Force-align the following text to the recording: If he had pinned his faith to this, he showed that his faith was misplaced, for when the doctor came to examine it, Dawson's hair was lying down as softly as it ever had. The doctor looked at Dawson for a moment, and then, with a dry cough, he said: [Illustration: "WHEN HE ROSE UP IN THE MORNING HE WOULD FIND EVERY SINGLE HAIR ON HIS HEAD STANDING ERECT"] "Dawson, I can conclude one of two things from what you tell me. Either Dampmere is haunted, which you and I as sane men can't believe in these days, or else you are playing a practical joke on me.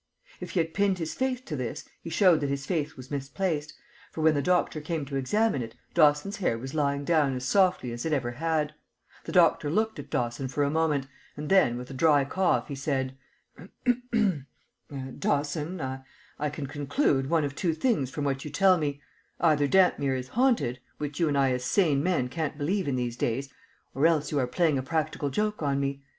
If 0.39 0.49
he 0.49 0.59
had 0.61 0.73
pinned 0.73 0.97
his 0.97 1.13
faith 1.13 1.45
to 1.45 1.55
this, 1.55 1.87
he 2.01 2.09
showed 2.09 2.41
that 2.41 2.49
his 2.49 2.65
faith 2.65 2.97
was 2.97 3.11
misplaced, 3.11 3.75
for 4.11 4.21
when 4.21 4.33
the 4.33 4.41
doctor 4.41 4.81
came 4.81 5.05
to 5.05 5.15
examine 5.15 5.61
it, 5.61 5.75
Dawson's 5.93 6.37
hair 6.37 6.57
was 6.57 6.73
lying 6.73 7.05
down 7.05 7.35
as 7.35 7.45
softly 7.45 7.91
as 7.91 8.03
it 8.03 8.11
ever 8.11 8.31
had. 8.31 8.73
The 9.25 9.31
doctor 9.31 9.69
looked 9.69 9.99
at 9.99 10.09
Dawson 10.09 10.47
for 10.47 10.63
a 10.63 10.71
moment, 10.71 11.05
and 11.37 11.49
then, 11.49 11.77
with 11.77 11.91
a 11.91 11.93
dry 11.93 12.25
cough, 12.25 12.67
he 12.67 12.73
said: 12.73 13.15
[Illustration: 13.55 13.77
"WHEN 13.83 13.85
HE 13.85 14.19
ROSE 14.19 14.23
UP 14.23 14.23
IN 14.23 14.25
THE 14.25 14.25
MORNING 14.25 14.33
HE 14.41 14.49
WOULD 14.89 14.89
FIND 14.89 14.95
EVERY 14.95 14.97
SINGLE 14.97 14.97
HAIR 14.97 15.03
ON 15.03 15.03
HIS 15.05 15.05
HEAD 15.05 15.45
STANDING 15.45 15.79
ERECT"] 15.85 16.07
"Dawson, 16.07 16.07
I 16.39 16.49
can 16.49 16.67
conclude 16.67 17.29
one 17.29 17.43
of 17.43 17.55
two 17.55 17.73
things 17.75 18.09
from 18.09 18.23
what 18.25 18.43
you 18.45 18.49
tell 18.51 18.77
me. 18.79 19.01
Either 19.39 19.67
Dampmere 19.67 20.15
is 20.19 20.27
haunted, 20.29 20.79
which 20.97 21.19
you 21.19 21.27
and 21.27 21.37
I 21.37 21.51
as 21.51 21.63
sane 21.63 22.01
men 22.01 22.27
can't 22.27 22.57
believe 22.57 22.87
in 22.87 22.95
these 22.95 23.15
days, 23.15 23.53
or 23.93 24.07
else 24.07 24.31
you 24.31 24.39
are 24.39 24.47
playing 24.47 24.79
a 24.79 24.81
practical 24.81 25.29
joke 25.29 25.61
on 25.61 25.79
me. 25.79 26.01